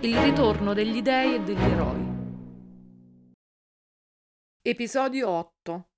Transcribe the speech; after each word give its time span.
Il 0.00 0.16
ritorno 0.16 0.74
degli 0.74 1.02
dei 1.02 1.34
e 1.34 1.40
degli 1.40 1.58
eroi. 1.58 2.06
Episodio 4.62 5.28
8 5.28 5.88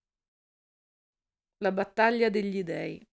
La 1.58 1.70
battaglia 1.70 2.30
degli 2.30 2.62
dei. 2.62 3.06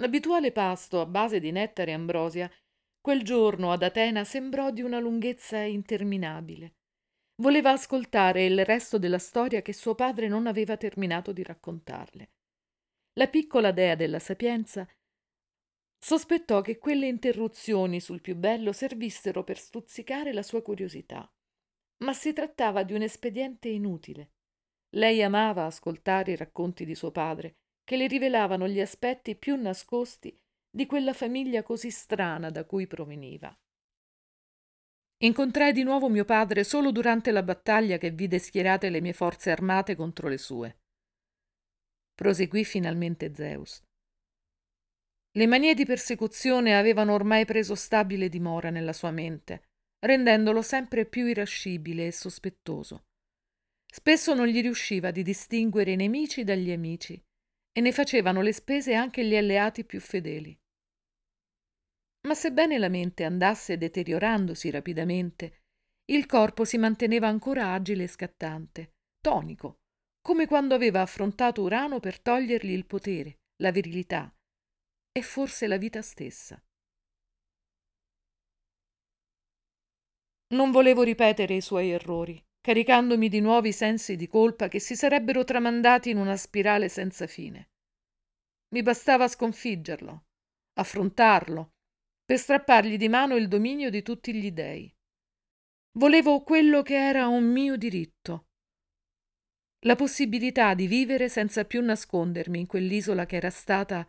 L'abituale 0.00 0.52
pasto 0.52 1.02
a 1.02 1.06
base 1.06 1.38
di 1.38 1.50
nettare 1.50 1.90
e 1.90 1.94
ambrosia 1.94 2.50
quel 2.98 3.24
giorno 3.24 3.72
ad 3.72 3.82
Atena 3.82 4.24
sembrò 4.24 4.70
di 4.70 4.80
una 4.80 4.98
lunghezza 4.98 5.58
interminabile. 5.58 6.76
Voleva 7.42 7.72
ascoltare 7.72 8.46
il 8.46 8.64
resto 8.64 8.98
della 8.98 9.18
storia 9.18 9.60
che 9.60 9.74
suo 9.74 9.94
padre 9.94 10.28
non 10.28 10.46
aveva 10.46 10.78
terminato 10.78 11.30
di 11.30 11.42
raccontarle. 11.42 12.30
La 13.18 13.28
piccola 13.28 13.70
dea 13.70 13.96
della 13.96 14.18
sapienza 14.18 14.88
sospettò 16.04 16.60
che 16.60 16.76
quelle 16.76 17.06
interruzioni 17.06 17.98
sul 17.98 18.20
più 18.20 18.36
bello 18.36 18.72
servissero 18.72 19.42
per 19.42 19.56
stuzzicare 19.56 20.34
la 20.34 20.42
sua 20.42 20.60
curiosità. 20.60 21.26
Ma 22.04 22.12
si 22.12 22.34
trattava 22.34 22.82
di 22.82 22.92
un 22.92 23.00
espediente 23.00 23.68
inutile. 23.68 24.32
Lei 24.96 25.22
amava 25.22 25.64
ascoltare 25.64 26.32
i 26.32 26.36
racconti 26.36 26.84
di 26.84 26.94
suo 26.94 27.10
padre, 27.10 27.54
che 27.82 27.96
le 27.96 28.06
rivelavano 28.06 28.68
gli 28.68 28.82
aspetti 28.82 29.34
più 29.34 29.56
nascosti 29.56 30.38
di 30.70 30.84
quella 30.84 31.14
famiglia 31.14 31.62
così 31.62 31.90
strana 31.90 32.50
da 32.50 32.66
cui 32.66 32.86
proveniva. 32.86 33.56
Incontrai 35.22 35.72
di 35.72 35.84
nuovo 35.84 36.10
mio 36.10 36.26
padre 36.26 36.64
solo 36.64 36.92
durante 36.92 37.30
la 37.30 37.42
battaglia 37.42 37.96
che 37.96 38.10
vide 38.10 38.38
schierate 38.38 38.90
le 38.90 39.00
mie 39.00 39.14
forze 39.14 39.50
armate 39.50 39.96
contro 39.96 40.28
le 40.28 40.36
sue. 40.36 40.80
Proseguì 42.14 42.62
finalmente 42.62 43.34
Zeus. 43.34 43.82
Le 45.36 45.46
manie 45.46 45.74
di 45.74 45.84
persecuzione 45.84 46.76
avevano 46.76 47.12
ormai 47.12 47.44
preso 47.44 47.74
stabile 47.74 48.28
dimora 48.28 48.70
nella 48.70 48.92
sua 48.92 49.10
mente, 49.10 49.64
rendendolo 49.98 50.62
sempre 50.62 51.06
più 51.06 51.26
irascibile 51.26 52.06
e 52.06 52.12
sospettoso. 52.12 53.06
Spesso 53.84 54.34
non 54.34 54.46
gli 54.46 54.60
riusciva 54.60 55.10
di 55.10 55.24
distinguere 55.24 55.92
i 55.92 55.96
nemici 55.96 56.44
dagli 56.44 56.70
amici 56.70 57.20
e 57.72 57.80
ne 57.80 57.90
facevano 57.90 58.42
le 58.42 58.52
spese 58.52 58.94
anche 58.94 59.24
gli 59.24 59.34
alleati 59.34 59.84
più 59.84 60.00
fedeli. 60.00 60.56
Ma 62.28 62.34
sebbene 62.34 62.78
la 62.78 62.88
mente 62.88 63.24
andasse 63.24 63.76
deteriorandosi 63.76 64.70
rapidamente, 64.70 65.62
il 66.12 66.26
corpo 66.26 66.64
si 66.64 66.78
manteneva 66.78 67.26
ancora 67.26 67.72
agile 67.72 68.04
e 68.04 68.08
scattante, 68.08 68.92
tonico, 69.20 69.80
come 70.20 70.46
quando 70.46 70.74
aveva 70.74 71.00
affrontato 71.00 71.62
Urano 71.62 71.98
per 71.98 72.20
togliergli 72.20 72.70
il 72.70 72.86
potere, 72.86 73.38
la 73.62 73.70
virilità, 73.70 74.32
e 75.16 75.22
forse 75.22 75.68
la 75.68 75.76
vita 75.76 76.02
stessa. 76.02 76.60
Non 80.54 80.72
volevo 80.72 81.02
ripetere 81.04 81.54
i 81.54 81.60
suoi 81.60 81.90
errori, 81.90 82.44
caricandomi 82.60 83.28
di 83.28 83.40
nuovi 83.40 83.72
sensi 83.72 84.16
di 84.16 84.26
colpa 84.26 84.66
che 84.66 84.80
si 84.80 84.96
sarebbero 84.96 85.44
tramandati 85.44 86.10
in 86.10 86.16
una 86.16 86.36
spirale 86.36 86.88
senza 86.88 87.28
fine. 87.28 87.70
Mi 88.74 88.82
bastava 88.82 89.28
sconfiggerlo, 89.28 90.24
affrontarlo, 90.80 91.74
per 92.24 92.38
strappargli 92.38 92.96
di 92.96 93.08
mano 93.08 93.36
il 93.36 93.46
dominio 93.46 93.90
di 93.90 94.02
tutti 94.02 94.34
gli 94.34 94.50
dei. 94.50 94.92
Volevo 95.96 96.42
quello 96.42 96.82
che 96.82 96.96
era 96.96 97.28
un 97.28 97.44
mio 97.44 97.76
diritto, 97.76 98.48
la 99.84 99.96
possibilità 99.96 100.74
di 100.74 100.86
vivere 100.86 101.28
senza 101.28 101.64
più 101.64 101.82
nascondermi 101.82 102.58
in 102.58 102.66
quell'isola 102.66 103.26
che 103.26 103.36
era 103.36 103.50
stata 103.50 104.06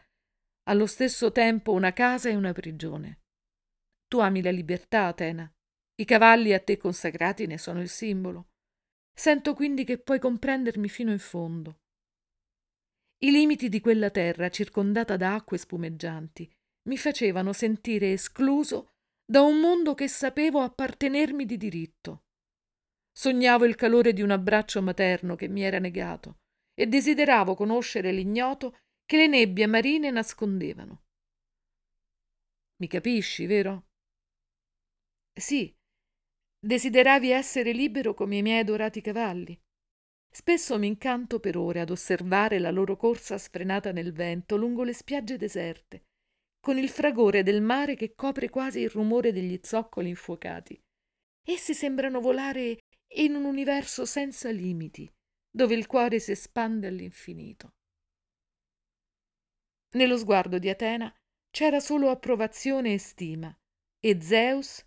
allo 0.67 0.85
stesso 0.85 1.31
tempo 1.31 1.71
una 1.71 1.93
casa 1.93 2.29
e 2.29 2.35
una 2.35 2.53
prigione. 2.53 3.21
Tu 4.07 4.19
ami 4.19 4.41
la 4.41 4.51
libertà, 4.51 5.05
Atena. 5.07 5.49
I 5.97 6.05
cavalli 6.05 6.53
a 6.53 6.59
te 6.59 6.77
consacrati 6.77 7.45
ne 7.45 7.57
sono 7.57 7.81
il 7.81 7.89
simbolo. 7.89 8.49
Sento 9.13 9.53
quindi 9.53 9.83
che 9.83 9.97
puoi 9.97 10.19
comprendermi 10.19 10.89
fino 10.89 11.11
in 11.11 11.19
fondo. 11.19 11.79
I 13.19 13.31
limiti 13.31 13.69
di 13.69 13.79
quella 13.79 14.09
terra 14.09 14.49
circondata 14.49 15.15
da 15.15 15.35
acque 15.35 15.57
spumeggianti 15.57 16.51
mi 16.89 16.97
facevano 16.97 17.53
sentire 17.53 18.11
escluso 18.11 18.89
da 19.25 19.41
un 19.41 19.59
mondo 19.59 19.95
che 19.95 20.07
sapevo 20.07 20.61
appartenermi 20.61 21.45
di 21.45 21.57
diritto. 21.57 22.23
Sognavo 23.11 23.65
il 23.65 23.75
calore 23.75 24.13
di 24.13 24.21
un 24.21 24.31
abbraccio 24.31 24.81
materno 24.81 25.35
che 25.35 25.47
mi 25.47 25.63
era 25.63 25.79
negato 25.79 26.39
e 26.73 26.85
desideravo 26.87 27.55
conoscere 27.55 28.11
l'ignoto 28.11 28.77
che 29.05 29.17
le 29.17 29.27
nebbie 29.27 29.67
marine 29.67 30.09
nascondevano. 30.09 31.03
Mi 32.77 32.87
capisci, 32.87 33.45
vero? 33.45 33.87
Sì, 35.31 35.73
desideravi 36.59 37.29
essere 37.29 37.71
libero 37.71 38.13
come 38.13 38.37
i 38.37 38.41
miei 38.41 38.59
adorati 38.59 39.01
cavalli. 39.01 39.57
Spesso 40.29 40.77
mi 40.77 40.87
incanto 40.87 41.39
per 41.39 41.55
ore 41.55 41.79
ad 41.79 41.91
osservare 41.91 42.59
la 42.59 42.71
loro 42.71 42.97
corsa 42.97 43.37
sfrenata 43.37 43.91
nel 43.91 44.11
vento 44.11 44.57
lungo 44.57 44.83
le 44.83 44.93
spiagge 44.93 45.37
deserte, 45.37 46.07
con 46.59 46.77
il 46.77 46.89
fragore 46.89 47.43
del 47.43 47.61
mare 47.61 47.95
che 47.95 48.15
copre 48.15 48.49
quasi 48.49 48.79
il 48.79 48.89
rumore 48.89 49.31
degli 49.31 49.59
zoccoli 49.61 50.09
infuocati. 50.09 50.77
Essi 51.47 51.73
sembrano 51.73 52.19
volare 52.19 52.79
in 53.17 53.35
un 53.35 53.45
universo 53.45 54.03
senza 54.05 54.49
limiti, 54.49 55.09
dove 55.49 55.75
il 55.75 55.85
cuore 55.85 56.19
si 56.19 56.31
espande 56.31 56.87
all'infinito. 56.87 57.74
Nello 59.95 60.17
sguardo 60.17 60.59
di 60.59 60.69
Atena 60.69 61.13
c'era 61.49 61.79
solo 61.79 62.09
approvazione 62.09 62.93
e 62.93 62.97
stima, 62.97 63.57
e 63.97 64.21
Zeus, 64.21 64.85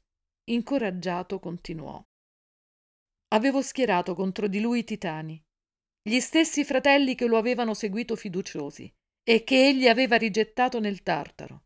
incoraggiato, 0.51 1.39
continuò. 1.39 2.03
Avevo 3.29 3.63
schierato 3.63 4.15
contro 4.15 4.49
di 4.49 4.61
lui 4.61 4.81
i 4.81 4.85
titani, 4.85 5.43
gli 6.03 6.21
stessi 6.21 6.63
fratelli 6.63 7.15
che 7.15 7.27
lo 7.27 7.39
avevano 7.39 7.73
seguito 7.73 8.17
fiduciosi 8.17 8.95
e 9.23 9.45
che 9.45 9.69
egli 9.69 9.89
aveva 9.89 10.17
rigettato 10.17 10.79
nel 10.79 11.03
Tartaro. 11.03 11.65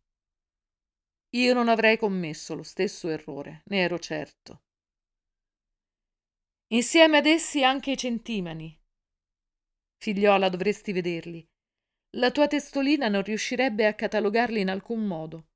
Io 1.31 1.52
non 1.52 1.69
avrei 1.69 1.97
commesso 1.97 2.54
lo 2.54 2.62
stesso 2.62 3.08
errore, 3.08 3.62
ne 3.66 3.81
ero 3.81 3.98
certo. 3.98 4.62
Insieme 6.69 7.19
ad 7.19 7.26
essi 7.26 7.64
anche 7.64 7.91
i 7.92 7.97
centimani. 7.97 8.81
Figliola, 9.97 10.48
dovresti 10.48 10.92
vederli. 10.92 11.51
La 12.17 12.31
tua 12.31 12.47
testolina 12.47 13.09
non 13.09 13.23
riuscirebbe 13.23 13.87
a 13.87 13.95
catalogarli 13.95 14.61
in 14.61 14.69
alcun 14.69 15.06
modo. 15.06 15.47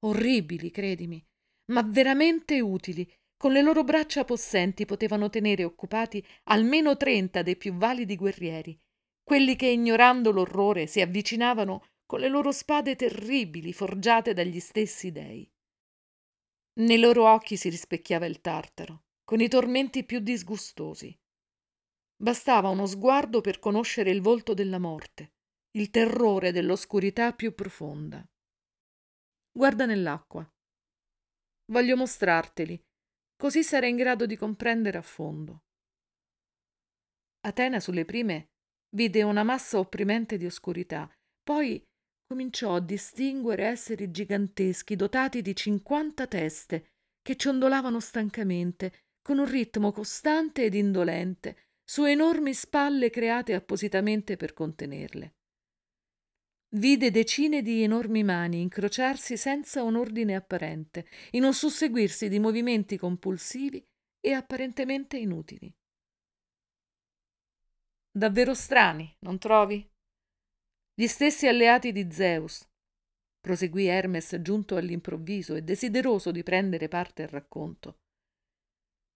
Orribili, 0.00 0.70
credimi, 0.70 1.24
ma 1.72 1.82
veramente 1.82 2.60
utili. 2.60 3.10
Con 3.36 3.52
le 3.52 3.62
loro 3.62 3.84
braccia 3.84 4.24
possenti 4.24 4.86
potevano 4.86 5.28
tenere 5.28 5.64
occupati 5.64 6.24
almeno 6.44 6.96
trenta 6.96 7.42
dei 7.42 7.56
più 7.56 7.74
validi 7.74 8.16
guerrieri, 8.16 8.78
quelli 9.22 9.56
che, 9.56 9.66
ignorando 9.66 10.30
l'orrore, 10.30 10.86
si 10.86 11.00
avvicinavano 11.00 11.86
con 12.06 12.20
le 12.20 12.28
loro 12.28 12.52
spade 12.52 12.96
terribili 12.96 13.72
forgiate 13.72 14.34
dagli 14.34 14.60
stessi 14.60 15.10
dei. 15.10 15.50
Nei 16.80 16.98
loro 16.98 17.30
occhi 17.30 17.56
si 17.56 17.68
rispecchiava 17.68 18.26
il 18.26 18.40
tartaro, 18.40 19.04
con 19.24 19.40
i 19.40 19.48
tormenti 19.48 20.04
più 20.04 20.20
disgustosi. 20.20 21.14
Bastava 22.16 22.68
uno 22.68 22.86
sguardo 22.86 23.40
per 23.40 23.58
conoscere 23.58 24.10
il 24.10 24.20
volto 24.20 24.54
della 24.54 24.78
morte, 24.78 25.33
il 25.76 25.90
terrore 25.90 26.52
dell'oscurità 26.52 27.32
più 27.32 27.52
profonda. 27.52 28.24
Guarda 29.50 29.86
nell'acqua. 29.86 30.48
Voglio 31.72 31.96
mostrarteli, 31.96 32.80
così 33.36 33.64
sarai 33.64 33.90
in 33.90 33.96
grado 33.96 34.24
di 34.24 34.36
comprendere 34.36 34.98
a 34.98 35.02
fondo. 35.02 35.64
Atena 37.40 37.80
sulle 37.80 38.04
prime 38.04 38.50
vide 38.94 39.24
una 39.24 39.42
massa 39.42 39.80
opprimente 39.80 40.36
di 40.36 40.46
oscurità, 40.46 41.12
poi 41.42 41.82
cominciò 42.24 42.76
a 42.76 42.80
distinguere 42.80 43.66
esseri 43.66 44.12
giganteschi 44.12 44.94
dotati 44.94 45.42
di 45.42 45.56
cinquanta 45.56 46.28
teste 46.28 46.90
che 47.20 47.34
ciondolavano 47.36 47.98
stancamente, 47.98 49.06
con 49.20 49.38
un 49.38 49.50
ritmo 49.50 49.90
costante 49.90 50.64
ed 50.64 50.74
indolente, 50.74 51.70
su 51.82 52.04
enormi 52.04 52.54
spalle 52.54 53.10
create 53.10 53.54
appositamente 53.54 54.36
per 54.36 54.52
contenerle. 54.52 55.34
Vide 56.74 57.12
decine 57.12 57.62
di 57.62 57.82
enormi 57.84 58.24
mani 58.24 58.60
incrociarsi 58.60 59.36
senza 59.36 59.84
un 59.84 59.94
ordine 59.94 60.34
apparente, 60.34 61.06
in 61.30 61.44
un 61.44 61.54
susseguirsi 61.54 62.28
di 62.28 62.40
movimenti 62.40 62.98
compulsivi 62.98 63.86
e 64.18 64.32
apparentemente 64.32 65.16
inutili. 65.16 65.72
Davvero 68.10 68.54
strani, 68.54 69.14
non 69.20 69.38
trovi? 69.38 69.88
Gli 70.94 71.06
stessi 71.06 71.46
alleati 71.46 71.92
di 71.92 72.10
Zeus, 72.10 72.68
proseguì 73.40 73.86
Hermes 73.86 74.40
giunto 74.40 74.76
all'improvviso 74.76 75.54
e 75.54 75.62
desideroso 75.62 76.32
di 76.32 76.42
prendere 76.42 76.88
parte 76.88 77.22
al 77.22 77.28
racconto. 77.28 78.00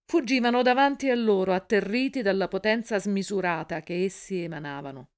Fuggivano 0.05 0.61
davanti 0.61 1.09
a 1.09 1.15
loro, 1.15 1.53
atterriti 1.53 2.21
dalla 2.21 2.47
potenza 2.47 2.99
smisurata 2.99 3.81
che 3.81 4.05
essi 4.05 4.43
emanavano. 4.43 5.09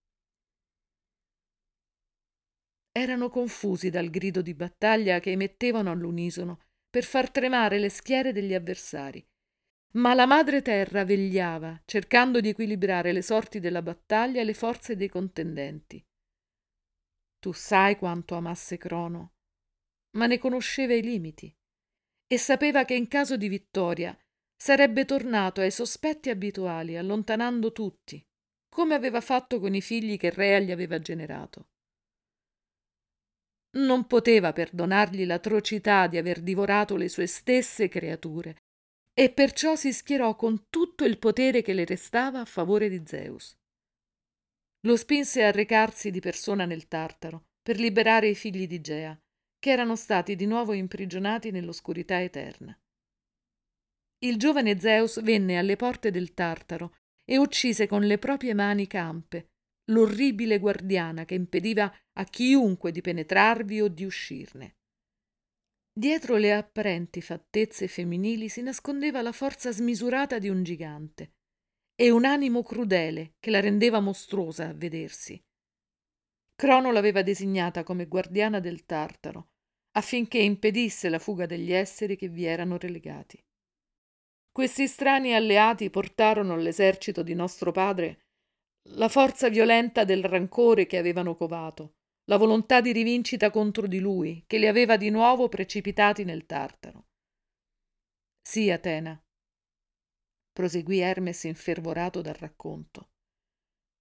Erano 2.91 3.29
confusi 3.29 3.89
dal 3.89 4.09
grido 4.09 4.41
di 4.41 4.53
battaglia 4.53 5.19
che 5.19 5.31
emettevano 5.31 5.91
all'unisono, 5.91 6.59
per 6.89 7.03
far 7.05 7.31
tremare 7.31 7.79
le 7.79 7.89
schiere 7.89 8.33
degli 8.33 8.53
avversari. 8.53 9.25
Ma 9.93 10.13
la 10.13 10.25
madre 10.25 10.61
terra 10.61 11.05
vegliava, 11.05 11.81
cercando 11.85 12.41
di 12.41 12.49
equilibrare 12.49 13.13
le 13.13 13.21
sorti 13.21 13.59
della 13.59 13.81
battaglia 13.81 14.41
e 14.41 14.43
le 14.43 14.53
forze 14.53 14.95
dei 14.95 15.07
contendenti. 15.07 16.03
Tu 17.39 17.53
sai 17.53 17.97
quanto 17.97 18.35
amasse 18.35 18.77
Crono, 18.77 19.33
ma 20.17 20.27
ne 20.27 20.37
conosceva 20.37 20.93
i 20.93 21.01
limiti 21.01 21.53
e 22.27 22.37
sapeva 22.37 22.85
che 22.85 22.93
in 22.93 23.07
caso 23.07 23.35
di 23.35 23.47
vittoria 23.47 24.17
sarebbe 24.55 25.05
tornato 25.05 25.61
ai 25.61 25.71
sospetti 25.71 26.29
abituali, 26.29 26.95
allontanando 26.97 27.71
tutti, 27.71 28.23
come 28.69 28.93
aveva 28.93 29.21
fatto 29.21 29.59
con 29.59 29.73
i 29.73 29.81
figli 29.81 30.17
che 30.17 30.29
Rea 30.29 30.59
gli 30.59 30.71
aveva 30.71 30.99
generato. 30.99 31.69
Non 33.77 34.05
poteva 34.05 34.51
perdonargli 34.51 35.25
l'atrocità 35.25 36.07
di 36.07 36.17
aver 36.17 36.41
divorato 36.41 36.97
le 36.97 37.07
sue 37.07 37.25
stesse 37.25 37.87
creature 37.87 38.55
e 39.13 39.31
perciò 39.31 39.75
si 39.75 39.93
schierò 39.93 40.35
con 40.35 40.65
tutto 40.69 41.05
il 41.05 41.17
potere 41.17 41.61
che 41.61 41.73
le 41.73 41.85
restava 41.85 42.41
a 42.41 42.45
favore 42.45 42.89
di 42.89 43.01
Zeus. 43.05 43.55
Lo 44.85 44.97
spinse 44.97 45.43
a 45.43 45.51
recarsi 45.51 46.11
di 46.11 46.19
persona 46.19 46.65
nel 46.65 46.87
Tartaro 46.87 47.45
per 47.61 47.79
liberare 47.79 48.27
i 48.27 48.35
figli 48.35 48.67
di 48.67 48.81
Gea, 48.81 49.17
che 49.59 49.69
erano 49.69 49.95
stati 49.95 50.35
di 50.35 50.47
nuovo 50.47 50.73
imprigionati 50.73 51.51
nell'oscurità 51.51 52.21
eterna. 52.21 52.75
Il 54.23 54.37
giovane 54.37 54.79
Zeus 54.79 55.21
venne 55.21 55.57
alle 55.57 55.75
porte 55.75 56.09
del 56.09 56.33
Tartaro 56.33 56.95
e 57.23 57.37
uccise 57.37 57.87
con 57.87 58.01
le 58.01 58.17
proprie 58.17 58.53
mani 58.53 58.87
campe 58.87 59.50
l'orribile 59.85 60.59
guardiana 60.59 61.25
che 61.25 61.35
impediva 61.35 61.93
a 62.13 62.23
chiunque 62.25 62.91
di 62.91 63.01
penetrarvi 63.01 63.81
o 63.81 63.87
di 63.87 64.05
uscirne. 64.05 64.75
Dietro 65.93 66.37
le 66.37 66.53
apparenti 66.53 67.21
fattezze 67.21 67.87
femminili 67.87 68.47
si 68.47 68.61
nascondeva 68.61 69.21
la 69.21 69.31
forza 69.31 69.71
smisurata 69.71 70.39
di 70.39 70.47
un 70.47 70.63
gigante 70.63 71.33
e 71.95 72.09
un 72.09 72.23
animo 72.23 72.63
crudele 72.63 73.33
che 73.39 73.49
la 73.49 73.59
rendeva 73.59 73.99
mostruosa 73.99 74.69
a 74.69 74.73
vedersi. 74.73 75.41
Crono 76.55 76.91
l'aveva 76.91 77.21
designata 77.21 77.83
come 77.83 78.07
guardiana 78.07 78.59
del 78.59 78.85
Tartaro 78.85 79.49
affinché 79.93 80.37
impedisse 80.37 81.09
la 81.09 81.19
fuga 81.19 81.45
degli 81.45 81.73
esseri 81.73 82.15
che 82.15 82.29
vi 82.29 82.45
erano 82.45 82.77
relegati. 82.77 83.43
Questi 84.51 84.87
strani 84.87 85.33
alleati 85.33 85.89
portarono 85.89 86.53
all'esercito 86.53 87.23
di 87.23 87.33
nostro 87.33 87.71
padre 87.71 88.27
la 88.89 89.09
forza 89.09 89.49
violenta 89.49 90.03
del 90.03 90.23
rancore 90.23 90.85
che 90.85 90.97
avevano 90.97 91.35
covato, 91.35 91.95
la 92.25 92.37
volontà 92.37 92.81
di 92.81 92.91
rivincita 92.91 93.49
contro 93.49 93.87
di 93.87 93.99
lui, 93.99 94.43
che 94.47 94.57
li 94.57 94.67
aveva 94.67 94.97
di 94.97 95.09
nuovo 95.09 95.49
precipitati 95.49 96.23
nel 96.23 96.45
Tartaro. 96.45 97.07
Sì, 98.41 98.69
Atena, 98.71 99.21
proseguì 100.51 100.99
Hermes 100.99 101.43
infervorato 101.43 102.21
dal 102.21 102.33
racconto. 102.33 103.09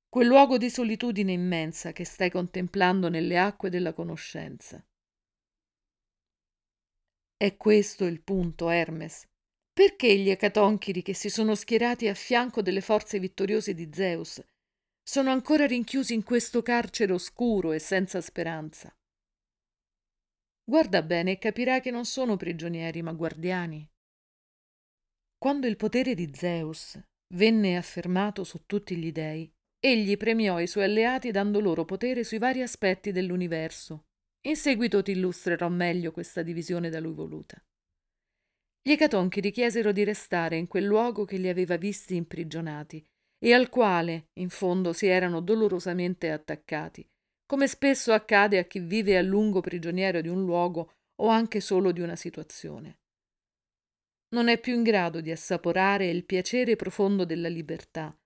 Quel 0.09 0.27
luogo 0.27 0.59
di 0.59 0.71
solitudine 0.71 1.33
immensa 1.33 1.93
che 1.93 2.05
stai 2.05 2.31
contemplando 2.31 3.09
nelle 3.09 3.39
acque 3.39 3.71
della 3.71 3.93
conoscenza. 3.93 4.85
È 7.37 7.57
questo 7.57 8.05
il 8.07 8.21
punto, 8.21 8.69
Hermes. 8.71 9.29
Perché 9.73 10.19
gli 10.19 10.29
ecatonchiri 10.29 11.01
che 11.01 11.15
si 11.15 11.31
sono 11.31 11.55
schierati 11.55 12.09
a 12.09 12.15
fianco 12.15 12.61
delle 12.61 12.81
forze 12.81 13.19
vittoriose 13.21 13.73
di 13.73 13.89
Zeus 13.93 14.43
sono 15.03 15.31
ancora 15.31 15.67
rinchiusi 15.67 16.15
in 16.15 16.23
questo 16.23 16.63
carcere 16.63 17.13
oscuro 17.13 17.73
e 17.73 17.79
senza 17.79 18.21
speranza? 18.21 18.95
Guarda 20.65 21.03
bene 21.03 21.33
e 21.33 21.39
capirai 21.39 21.81
che 21.81 21.91
non 21.91 22.05
sono 22.05 22.37
prigionieri, 22.37 23.03
ma 23.03 23.13
guardiani. 23.13 23.89
Quando 25.37 25.67
il 25.67 25.77
potere 25.77 26.15
di 26.15 26.31
Zeus 26.33 27.01
venne 27.35 27.77
affermato 27.77 28.45
su 28.45 28.67
tutti 28.67 28.97
gli 28.97 29.11
dei, 29.11 29.51
egli 29.81 30.17
premiò 30.17 30.61
i 30.61 30.67
suoi 30.69 30.85
alleati 30.85 31.31
dando 31.31 31.61
loro 31.61 31.85
potere 31.85 32.23
sui 32.23 32.39
vari 32.39 32.63
aspetti 32.63 33.11
dell'universo. 33.11 34.05
In 34.47 34.57
seguito 34.57 35.03
ti 35.03 35.11
illustrerò 35.11 35.69
meglio 35.69 36.13
questa 36.13 36.43
divisione 36.43 36.89
da 36.89 37.01
lui 37.01 37.15
voluta. 37.15 37.61
Gli 38.83 38.93
ecatonchi 38.93 39.41
richiesero 39.41 39.93
di 39.93 40.05
restare 40.05 40.57
in 40.57 40.67
quel 40.67 40.85
luogo 40.85 41.25
che 41.25 41.37
li 41.37 41.49
aveva 41.49 41.77
visti 41.77 42.15
imprigionati 42.15 43.05
e 43.43 43.55
al 43.55 43.71
quale, 43.71 44.29
in 44.35 44.51
fondo, 44.51 44.93
si 44.93 45.07
erano 45.07 45.41
dolorosamente 45.41 46.31
attaccati, 46.31 47.09
come 47.47 47.67
spesso 47.67 48.13
accade 48.13 48.59
a 48.59 48.65
chi 48.65 48.79
vive 48.81 49.17
a 49.17 49.23
lungo 49.23 49.61
prigioniero 49.61 50.21
di 50.21 50.29
un 50.29 50.45
luogo 50.45 50.93
o 51.23 51.29
anche 51.29 51.61
solo 51.61 51.91
di 51.91 52.01
una 52.01 52.17
situazione. 52.17 52.99
Non 54.33 54.49
è 54.49 54.61
più 54.61 54.75
in 54.75 54.83
grado 54.83 55.21
di 55.21 55.31
assaporare 55.31 56.09
il 56.09 56.25
piacere 56.25 56.77
profondo 56.77 57.25
della 57.25 57.49
libertà, 57.49 58.17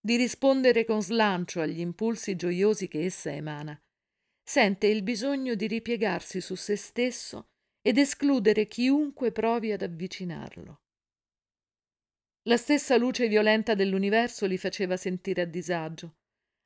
di 0.00 0.16
rispondere 0.16 0.84
con 0.84 1.02
slancio 1.02 1.60
agli 1.60 1.80
impulsi 1.80 2.36
gioiosi 2.36 2.86
che 2.88 3.04
essa 3.04 3.32
emana. 3.32 3.76
Sente 4.42 4.86
il 4.86 5.02
bisogno 5.02 5.54
di 5.54 5.66
ripiegarsi 5.66 6.40
su 6.40 6.54
se 6.54 6.76
stesso 6.76 7.48
ed 7.82 7.98
escludere 7.98 8.66
chiunque 8.66 9.32
provi 9.32 9.72
ad 9.72 9.82
avvicinarlo. 9.82 10.82
La 12.42 12.56
stessa 12.56 12.96
luce 12.96 13.28
violenta 13.28 13.74
dell'universo 13.74 14.46
li 14.46 14.56
faceva 14.56 14.96
sentire 14.96 15.42
a 15.42 15.46
disagio. 15.46 16.16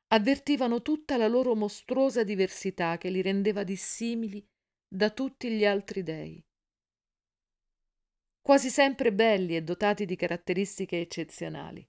Avvertivano 0.09 0.83
tutta 0.83 1.17
la 1.17 1.27
loro 1.27 1.55
mostruosa 1.55 2.23
diversità 2.23 2.99
che 2.99 3.09
li 3.09 3.23
rendeva 3.23 3.65
dissimili 3.65 4.47
da 4.87 5.11
tutti 5.11 5.51
gli 5.51 5.65
altri 5.65 6.03
dei. 6.03 6.45
Quasi 8.41 8.71
sempre 8.71 9.13
belli 9.13 9.57
e 9.57 9.63
dotati 9.63 10.05
di 10.05 10.17
caratteristiche 10.17 11.01
eccezionali. 11.01 11.89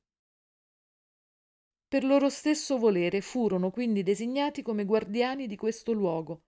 Per 1.87 2.03
loro 2.03 2.29
stesso 2.29 2.77
volere 2.77 3.21
furono 3.21 3.69
quindi 3.69 4.03
designati 4.03 4.61
come 4.61 4.85
guardiani 4.85 5.45
di 5.45 5.55
questo 5.55 5.91
luogo, 5.91 6.45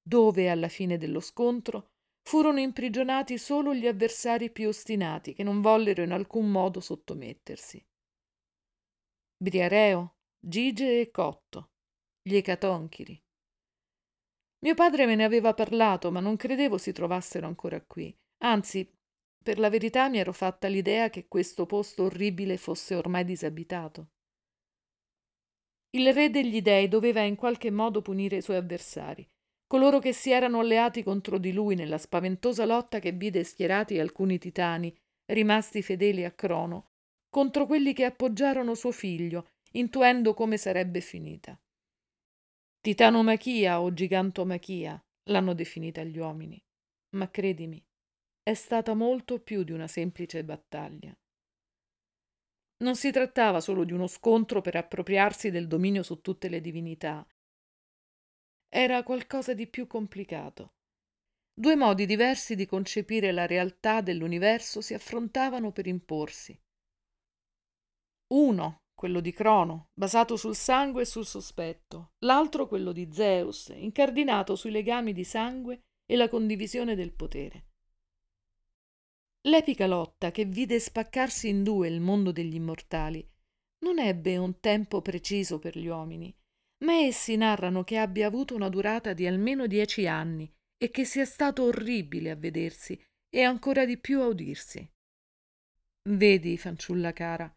dove 0.00 0.48
alla 0.48 0.68
fine 0.68 0.96
dello 0.96 1.20
scontro 1.20 1.90
furono 2.28 2.60
imprigionati 2.60 3.38
solo 3.38 3.72
gli 3.72 3.86
avversari 3.86 4.50
più 4.50 4.68
ostinati 4.68 5.32
che 5.32 5.42
non 5.42 5.62
vollero 5.62 6.02
in 6.02 6.12
alcun 6.12 6.50
modo 6.50 6.78
sottomettersi. 6.78 7.82
Briareo, 9.42 10.16
Gige 10.38 11.00
e 11.00 11.10
Cotto, 11.10 11.70
gli 12.20 12.36
ecatonchiri. 12.36 13.18
Mio 14.58 14.74
padre 14.74 15.06
me 15.06 15.14
ne 15.14 15.24
aveva 15.24 15.54
parlato, 15.54 16.10
ma 16.10 16.20
non 16.20 16.36
credevo 16.36 16.76
si 16.76 16.92
trovassero 16.92 17.46
ancora 17.46 17.80
qui. 17.80 18.14
Anzi, 18.42 18.86
per 19.42 19.58
la 19.58 19.70
verità 19.70 20.10
mi 20.10 20.18
ero 20.18 20.34
fatta 20.34 20.68
l'idea 20.68 21.08
che 21.08 21.28
questo 21.28 21.64
posto 21.64 22.02
orribile 22.02 22.58
fosse 22.58 22.94
ormai 22.94 23.24
disabitato. 23.24 24.10
Il 25.96 26.12
re 26.12 26.28
degli 26.28 26.60
dei 26.60 26.88
doveva 26.88 27.22
in 27.22 27.36
qualche 27.36 27.70
modo 27.70 28.02
punire 28.02 28.36
i 28.36 28.42
suoi 28.42 28.58
avversari 28.58 29.26
coloro 29.68 29.98
che 29.98 30.14
si 30.14 30.30
erano 30.30 30.60
alleati 30.60 31.02
contro 31.02 31.38
di 31.38 31.52
lui 31.52 31.76
nella 31.76 31.98
spaventosa 31.98 32.64
lotta 32.64 32.98
che 32.98 33.12
vide 33.12 33.44
schierati 33.44 34.00
alcuni 34.00 34.38
titani, 34.38 34.92
rimasti 35.26 35.82
fedeli 35.82 36.24
a 36.24 36.32
Crono, 36.32 36.88
contro 37.28 37.66
quelli 37.66 37.92
che 37.92 38.04
appoggiarono 38.04 38.74
suo 38.74 38.90
figlio, 38.90 39.50
intuendo 39.72 40.32
come 40.32 40.56
sarebbe 40.56 41.00
finita. 41.00 41.60
Titanomachia 42.80 43.82
o 43.82 43.92
gigantomachia 43.92 44.98
l'hanno 45.24 45.52
definita 45.52 46.02
gli 46.02 46.18
uomini, 46.18 46.58
ma 47.16 47.30
credimi, 47.30 47.84
è 48.42 48.54
stata 48.54 48.94
molto 48.94 49.38
più 49.40 49.64
di 49.64 49.72
una 49.72 49.86
semplice 49.86 50.42
battaglia. 50.44 51.14
Non 52.78 52.96
si 52.96 53.10
trattava 53.10 53.60
solo 53.60 53.84
di 53.84 53.92
uno 53.92 54.06
scontro 54.06 54.62
per 54.62 54.76
appropriarsi 54.76 55.50
del 55.50 55.66
dominio 55.66 56.02
su 56.02 56.22
tutte 56.22 56.48
le 56.48 56.62
divinità, 56.62 57.26
era 58.68 59.02
qualcosa 59.02 59.54
di 59.54 59.66
più 59.66 59.86
complicato. 59.86 60.74
Due 61.52 61.74
modi 61.74 62.06
diversi 62.06 62.54
di 62.54 62.66
concepire 62.66 63.32
la 63.32 63.46
realtà 63.46 64.00
dell'universo 64.00 64.80
si 64.80 64.94
affrontavano 64.94 65.72
per 65.72 65.86
imporsi. 65.86 66.56
Uno, 68.28 68.82
quello 68.94 69.20
di 69.20 69.32
Crono, 69.32 69.88
basato 69.94 70.36
sul 70.36 70.54
sangue 70.54 71.02
e 71.02 71.06
sul 71.06 71.26
sospetto, 71.26 72.12
l'altro 72.18 72.68
quello 72.68 72.92
di 72.92 73.08
Zeus, 73.10 73.68
incardinato 73.74 74.54
sui 74.54 74.70
legami 74.70 75.12
di 75.12 75.24
sangue 75.24 75.82
e 76.04 76.14
la 76.14 76.28
condivisione 76.28 76.94
del 76.94 77.12
potere. 77.12 77.66
L'epica 79.42 79.86
lotta 79.86 80.30
che 80.30 80.44
vide 80.44 80.78
spaccarsi 80.78 81.48
in 81.48 81.62
due 81.62 81.88
il 81.88 82.00
mondo 82.00 82.32
degli 82.32 82.54
immortali 82.54 83.26
non 83.80 83.98
ebbe 83.98 84.36
un 84.36 84.60
tempo 84.60 85.00
preciso 85.00 85.58
per 85.58 85.78
gli 85.78 85.86
uomini, 85.86 86.36
ma 86.84 86.94
essi 86.94 87.36
narrano 87.36 87.84
che 87.84 87.96
abbia 87.96 88.26
avuto 88.26 88.54
una 88.54 88.68
durata 88.68 89.12
di 89.12 89.26
almeno 89.26 89.66
dieci 89.66 90.06
anni 90.06 90.50
e 90.76 90.90
che 90.90 91.04
sia 91.04 91.24
stato 91.24 91.64
orribile 91.64 92.30
a 92.30 92.36
vedersi 92.36 93.00
e 93.28 93.42
ancora 93.42 93.84
di 93.84 93.98
più 93.98 94.20
a 94.20 94.26
udirsi. 94.26 94.88
Vedi, 96.08 96.56
fanciulla 96.56 97.12
cara, 97.12 97.52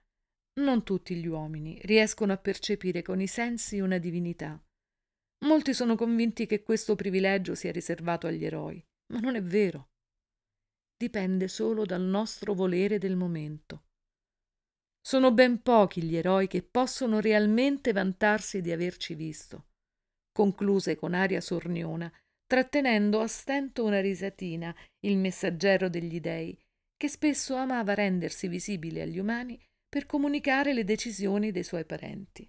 non 0.59 0.83
tutti 0.83 1.15
gli 1.15 1.27
uomini 1.27 1.79
riescono 1.83 2.33
a 2.33 2.37
percepire 2.37 3.01
con 3.01 3.21
i 3.21 3.27
sensi 3.27 3.79
una 3.79 3.97
divinità. 3.97 4.61
Molti 5.45 5.73
sono 5.73 5.95
convinti 5.95 6.45
che 6.45 6.61
questo 6.61 6.95
privilegio 6.95 7.55
sia 7.55 7.71
riservato 7.71 8.27
agli 8.27 8.43
eroi, 8.43 8.83
ma 9.13 9.19
non 9.19 9.35
è 9.35 9.41
vero. 9.41 9.89
dipende 10.97 11.47
solo 11.47 11.83
dal 11.83 12.01
nostro 12.01 12.53
volere 12.53 12.99
del 12.99 13.15
momento. 13.15 13.90
Sono 15.03 15.31
ben 15.31 15.61
pochi 15.61 16.03
gli 16.03 16.15
eroi 16.15 16.47
che 16.47 16.61
possono 16.61 17.19
realmente 17.19 17.91
vantarsi 17.91 18.61
di 18.61 18.71
averci 18.71 19.15
visto, 19.15 19.65
concluse 20.31 20.95
con 20.95 21.15
aria 21.15 21.41
sorniona, 21.41 22.11
trattenendo 22.45 23.19
a 23.19 23.27
stento 23.27 23.83
una 23.83 23.99
risatina 23.99 24.75
il 24.99 25.17
messaggero 25.17 25.89
degli 25.89 26.19
dei, 26.19 26.57
che 26.95 27.07
spesso 27.07 27.55
amava 27.55 27.95
rendersi 27.95 28.47
visibile 28.47 29.01
agli 29.01 29.17
umani 29.17 29.59
per 29.89 30.05
comunicare 30.05 30.73
le 30.73 30.83
decisioni 30.83 31.51
dei 31.51 31.63
suoi 31.63 31.85
parenti. 31.85 32.47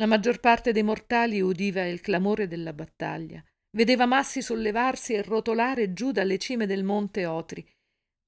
La 0.00 0.06
maggior 0.06 0.40
parte 0.40 0.72
dei 0.72 0.82
mortali 0.82 1.40
udiva 1.40 1.84
il 1.84 2.00
clamore 2.00 2.46
della 2.46 2.72
battaglia, 2.72 3.44
vedeva 3.76 4.06
massi 4.06 4.40
sollevarsi 4.40 5.12
e 5.12 5.22
rotolare 5.22 5.92
giù 5.92 6.10
dalle 6.10 6.38
cime 6.38 6.66
del 6.66 6.84
monte 6.84 7.26
Otri, 7.26 7.68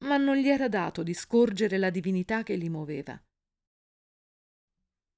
ma 0.05 0.17
non 0.17 0.37
gli 0.37 0.49
era 0.49 0.69
dato 0.69 1.03
di 1.03 1.15
scorgere 1.15 1.79
la 1.79 1.91
divinità 1.91 2.43
che 2.43 2.57
li 2.57 2.69
muoveva. 2.69 3.21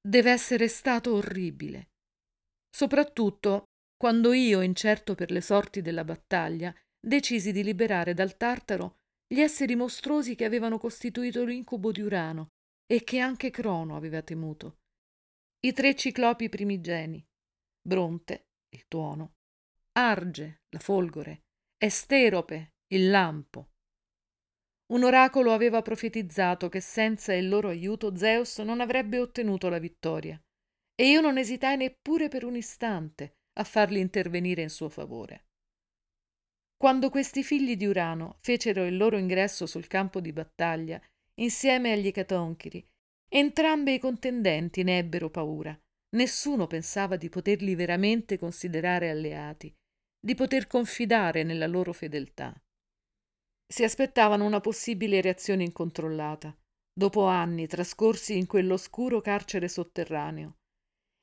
Deve 0.00 0.30
essere 0.30 0.68
stato 0.68 1.14
orribile, 1.14 1.90
soprattutto 2.68 3.64
quando 3.96 4.32
io, 4.32 4.62
incerto 4.62 5.14
per 5.14 5.30
le 5.30 5.40
sorti 5.40 5.80
della 5.80 6.04
battaglia, 6.04 6.74
decisi 6.98 7.52
di 7.52 7.62
liberare 7.62 8.14
dal 8.14 8.36
Tartaro 8.36 8.96
gli 9.32 9.40
esseri 9.40 9.76
mostruosi 9.76 10.34
che 10.34 10.44
avevano 10.44 10.78
costituito 10.78 11.44
l'incubo 11.44 11.92
di 11.92 12.00
Urano 12.00 12.48
e 12.84 13.04
che 13.04 13.20
anche 13.20 13.50
Crono 13.50 13.96
aveva 13.96 14.20
temuto. 14.20 14.78
I 15.64 15.72
tre 15.72 15.94
ciclopi 15.94 16.48
primigeni, 16.48 17.24
Bronte, 17.80 18.48
il 18.74 18.84
tuono, 18.88 19.34
Arge, 19.92 20.62
la 20.70 20.80
folgore, 20.80 21.42
e 21.78 21.88
Sterope, 21.88 22.72
il 22.92 23.08
lampo. 23.08 23.71
Un 24.92 25.04
oracolo 25.04 25.52
aveva 25.52 25.80
profetizzato 25.80 26.68
che 26.68 26.80
senza 26.80 27.32
il 27.32 27.48
loro 27.48 27.68
aiuto 27.68 28.14
Zeus 28.14 28.58
non 28.58 28.80
avrebbe 28.80 29.18
ottenuto 29.18 29.70
la 29.70 29.78
vittoria, 29.78 30.38
e 30.94 31.08
io 31.08 31.22
non 31.22 31.38
esitai 31.38 31.78
neppure 31.78 32.28
per 32.28 32.44
un 32.44 32.56
istante 32.56 33.38
a 33.54 33.64
farli 33.64 34.00
intervenire 34.00 34.60
in 34.60 34.68
suo 34.68 34.90
favore. 34.90 35.46
Quando 36.76 37.08
questi 37.08 37.42
figli 37.42 37.76
di 37.76 37.86
Urano 37.86 38.36
fecero 38.40 38.84
il 38.84 38.98
loro 38.98 39.16
ingresso 39.16 39.64
sul 39.64 39.86
campo 39.86 40.20
di 40.20 40.32
battaglia 40.32 41.00
insieme 41.40 41.92
agli 41.92 42.10
Catonchiri. 42.12 42.86
Entrambi 43.28 43.94
i 43.94 43.98
contendenti 43.98 44.82
ne 44.82 44.98
ebbero 44.98 45.30
paura. 45.30 45.74
Nessuno 46.16 46.66
pensava 46.66 47.16
di 47.16 47.30
poterli 47.30 47.74
veramente 47.74 48.36
considerare 48.36 49.08
alleati, 49.08 49.74
di 50.20 50.34
poter 50.34 50.66
confidare 50.66 51.44
nella 51.44 51.66
loro 51.66 51.94
fedeltà. 51.94 52.54
Si 53.66 53.84
aspettavano 53.84 54.44
una 54.44 54.60
possibile 54.60 55.20
reazione 55.20 55.64
incontrollata, 55.64 56.56
dopo 56.92 57.26
anni 57.26 57.66
trascorsi 57.66 58.36
in 58.36 58.46
quell'oscuro 58.46 59.20
carcere 59.20 59.68
sotterraneo, 59.68 60.58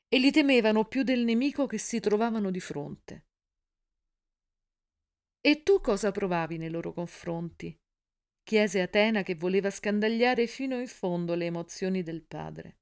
e 0.07 0.17
li 0.19 0.31
temevano 0.31 0.85
più 0.85 1.03
del 1.03 1.23
nemico 1.23 1.67
che 1.67 1.77
si 1.77 1.99
trovavano 1.99 2.49
di 2.49 2.59
fronte. 2.59 3.25
E 5.41 5.63
tu 5.63 5.79
cosa 5.79 6.11
provavi 6.11 6.57
nei 6.57 6.69
loro 6.69 6.91
confronti? 6.91 7.77
chiese 8.43 8.81
Atena 8.81 9.21
che 9.21 9.35
voleva 9.35 9.69
scandagliare 9.69 10.47
fino 10.47 10.79
in 10.79 10.87
fondo 10.87 11.35
le 11.35 11.45
emozioni 11.45 12.01
del 12.01 12.23
padre. 12.23 12.79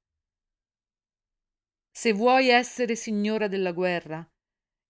Se 1.94 2.12
vuoi 2.12 2.48
essere 2.48 2.96
signora 2.96 3.48
della 3.48 3.72
guerra, 3.72 4.26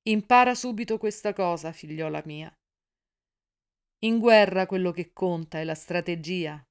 impara 0.09 0.55
subito 0.55 0.97
questa 0.99 1.33
cosa, 1.33 1.73
figliola 1.73 2.23
mia. 2.25 2.57
In 4.05 4.21
guerra 4.21 4.67
quello 4.67 4.93
che 4.93 5.13
conta 5.13 5.59
è 5.59 5.65
la 5.65 5.75
strategia, 5.75 6.63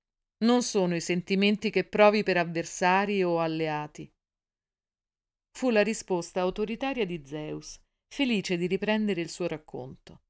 non 0.45 0.63
sono 0.63 0.95
i 0.95 1.01
sentimenti 1.01 1.69
che 1.69 1.83
provi 1.83 2.23
per 2.23 2.37
avversari 2.37 3.21
o 3.21 3.39
alleati. 3.39 4.09
Fu 5.57 5.69
la 5.69 5.81
risposta 5.81 6.39
autoritaria 6.39 7.05
di 7.05 7.25
Zeus, 7.25 7.79
felice 8.07 8.55
di 8.55 8.67
riprendere 8.67 9.19
il 9.19 9.29
suo 9.29 9.47
racconto. 9.47 10.21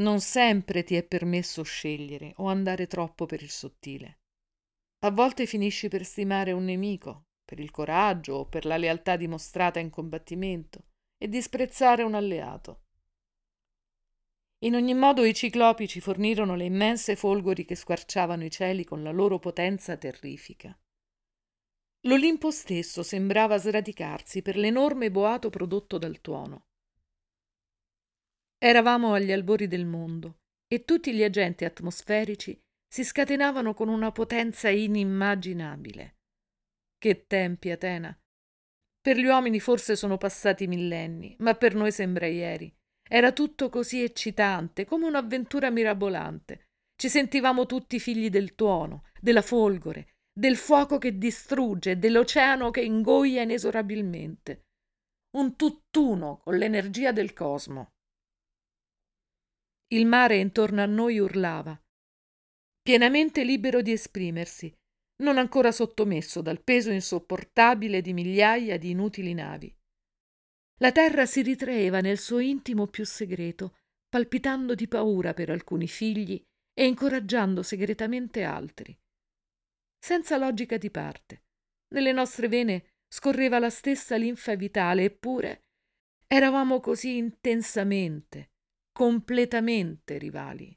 Non 0.00 0.20
sempre 0.20 0.82
ti 0.82 0.96
è 0.96 1.04
permesso 1.04 1.62
scegliere 1.62 2.32
o 2.38 2.46
andare 2.46 2.88
troppo 2.88 3.26
per 3.26 3.42
il 3.42 3.50
sottile. 3.50 4.18
A 5.04 5.10
volte 5.12 5.46
finisci 5.46 5.86
per 5.86 6.04
stimare 6.04 6.50
un 6.50 6.64
nemico, 6.64 7.26
per 7.44 7.60
il 7.60 7.70
coraggio 7.70 8.34
o 8.34 8.46
per 8.46 8.64
la 8.64 8.76
lealtà 8.76 9.16
dimostrata 9.16 9.78
in 9.78 9.90
combattimento, 9.90 10.86
e 11.16 11.28
disprezzare 11.28 12.02
un 12.02 12.14
alleato. 12.14 12.83
In 14.64 14.74
ogni 14.74 14.94
modo 14.94 15.24
i 15.24 15.34
ciclopi 15.34 15.86
ci 15.86 16.00
fornirono 16.00 16.54
le 16.56 16.64
immense 16.64 17.16
folgori 17.16 17.66
che 17.66 17.74
squarciavano 17.74 18.44
i 18.44 18.50
cieli 18.50 18.84
con 18.84 19.02
la 19.02 19.10
loro 19.10 19.38
potenza 19.38 19.98
terrifica. 19.98 20.74
L'Olimpo 22.06 22.50
stesso 22.50 23.02
sembrava 23.02 23.58
sradicarsi 23.58 24.40
per 24.40 24.56
l'enorme 24.56 25.10
boato 25.10 25.50
prodotto 25.50 25.98
dal 25.98 26.20
tuono. 26.22 26.68
Eravamo 28.56 29.12
agli 29.12 29.32
albori 29.32 29.68
del 29.68 29.84
mondo 29.84 30.38
e 30.66 30.84
tutti 30.84 31.14
gli 31.14 31.22
agenti 31.22 31.66
atmosferici 31.66 32.58
si 32.88 33.04
scatenavano 33.04 33.74
con 33.74 33.88
una 33.88 34.12
potenza 34.12 34.70
inimmaginabile. 34.70 36.16
Che 36.96 37.26
tempi, 37.26 37.70
Atena! 37.70 38.18
Per 38.98 39.18
gli 39.18 39.26
uomini 39.26 39.60
forse 39.60 39.94
sono 39.94 40.16
passati 40.16 40.66
millenni, 40.66 41.36
ma 41.40 41.54
per 41.54 41.74
noi 41.74 41.92
sembra 41.92 42.26
ieri. 42.26 42.74
Era 43.14 43.30
tutto 43.30 43.68
così 43.68 44.02
eccitante, 44.02 44.84
come 44.84 45.06
un'avventura 45.06 45.70
mirabolante. 45.70 46.64
Ci 47.00 47.08
sentivamo 47.08 47.64
tutti 47.64 48.00
figli 48.00 48.28
del 48.28 48.56
tuono, 48.56 49.04
della 49.20 49.40
folgore, 49.40 50.14
del 50.36 50.56
fuoco 50.56 50.98
che 50.98 51.16
distrugge, 51.16 51.96
dell'oceano 51.96 52.72
che 52.72 52.80
ingoia 52.80 53.42
inesorabilmente. 53.42 54.62
Un 55.36 55.54
tutt'uno 55.54 56.38
con 56.38 56.56
l'energia 56.56 57.12
del 57.12 57.32
cosmo. 57.34 57.90
Il 59.92 60.06
mare 60.06 60.38
intorno 60.38 60.82
a 60.82 60.86
noi 60.86 61.20
urlava, 61.20 61.80
pienamente 62.82 63.44
libero 63.44 63.80
di 63.80 63.92
esprimersi, 63.92 64.74
non 65.22 65.38
ancora 65.38 65.70
sottomesso 65.70 66.42
dal 66.42 66.60
peso 66.60 66.90
insopportabile 66.90 68.00
di 68.00 68.12
migliaia 68.12 68.76
di 68.76 68.90
inutili 68.90 69.34
navi. 69.34 69.72
La 70.78 70.90
terra 70.90 71.24
si 71.26 71.42
ritraeva 71.42 72.00
nel 72.00 72.18
suo 72.18 72.40
intimo 72.40 72.86
più 72.86 73.04
segreto, 73.04 73.76
palpitando 74.08 74.74
di 74.74 74.88
paura 74.88 75.32
per 75.32 75.50
alcuni 75.50 75.86
figli 75.86 76.42
e 76.72 76.86
incoraggiando 76.86 77.62
segretamente 77.62 78.42
altri. 78.42 78.96
Senza 79.98 80.36
logica 80.36 80.76
di 80.76 80.90
parte. 80.90 81.42
Nelle 81.94 82.12
nostre 82.12 82.48
vene 82.48 82.88
scorreva 83.08 83.58
la 83.58 83.70
stessa 83.70 84.16
linfa 84.16 84.54
vitale, 84.56 85.04
eppure 85.04 85.62
eravamo 86.26 86.80
così 86.80 87.16
intensamente, 87.16 88.50
completamente 88.92 90.18
rivali. 90.18 90.76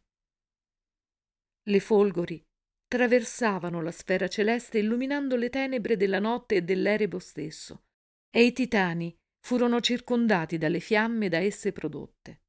Le 1.64 1.80
folgori 1.80 2.42
traversavano 2.88 3.82
la 3.82 3.92
sfera 3.92 4.28
celeste 4.28 4.78
illuminando 4.78 5.36
le 5.36 5.50
tenebre 5.50 5.98
della 5.98 6.20
notte 6.20 6.56
e 6.56 6.62
dell'erebo 6.62 7.20
stesso, 7.20 7.86
e 8.30 8.44
i 8.44 8.54
titani 8.54 9.16
furono 9.48 9.80
circondati 9.80 10.58
dalle 10.58 10.82
fiamme 10.82 11.30
da 11.30 11.38
esse 11.38 11.72
prodotte. 11.72 12.42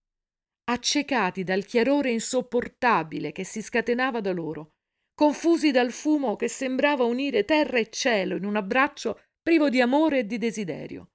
Accecati 0.64 1.45
dal 1.45 1.64
chiarore 1.64 2.11
insopportabile 2.11 3.31
che 3.31 3.45
si 3.45 3.62
scatenava 3.62 4.21
da 4.21 4.33
loro, 4.33 4.73
confusi 5.14 5.71
dal 5.71 5.93
fumo 5.93 6.35
che 6.35 6.49
sembrava 6.49 7.05
unire 7.05 7.45
terra 7.45 7.78
e 7.78 7.88
cielo 7.88 8.35
in 8.35 8.45
un 8.45 8.57
abbraccio 8.57 9.21
privo 9.40 9.69
di 9.69 9.81
amore 9.81 10.19
e 10.19 10.26
di 10.26 10.38
desiderio. 10.38 11.11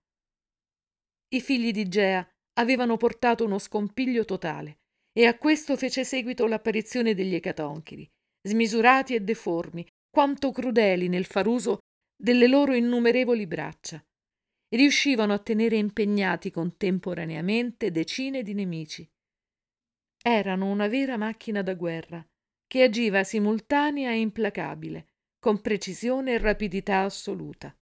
I 1.35 1.41
figli 1.41 1.71
di 1.73 1.89
Gea 1.89 2.25
avevano 2.59 2.95
portato 2.95 3.43
uno 3.43 3.59
scompiglio 3.59 4.23
totale 4.23 4.77
e 5.11 5.25
a 5.25 5.37
questo 5.37 5.75
fece 5.75 6.05
seguito 6.05 6.47
l'apparizione 6.47 7.13
degli 7.13 7.35
ecatonchiri, 7.35 8.09
smisurati 8.47 9.15
e 9.15 9.19
deformi, 9.19 9.85
quanto 10.09 10.49
crudeli 10.51 11.09
nel 11.09 11.25
far 11.25 11.45
uso 11.45 11.79
delle 12.15 12.47
loro 12.47 12.73
innumerevoli 12.73 13.45
braccia. 13.45 14.01
Riuscivano 14.73 15.33
a 15.33 15.39
tenere 15.39 15.75
impegnati 15.75 16.49
contemporaneamente 16.49 17.91
decine 17.91 18.41
di 18.41 18.55
nemici. 18.55 19.07
Erano 20.19 20.65
una 20.65 20.87
vera 20.87 21.15
macchina 21.15 21.61
da 21.61 21.75
guerra, 21.75 22.27
che 22.65 22.81
agiva 22.81 23.23
simultanea 23.23 24.09
e 24.09 24.19
implacabile, 24.19 25.09
con 25.37 25.61
precisione 25.61 26.33
e 26.33 26.37
rapidità 26.39 27.01
assoluta. 27.01 27.77